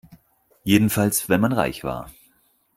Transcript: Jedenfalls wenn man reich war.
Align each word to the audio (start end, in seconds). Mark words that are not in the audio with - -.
Jedenfalls 0.63 1.29
wenn 1.29 1.41
man 1.41 1.51
reich 1.53 1.83
war. 1.83 2.09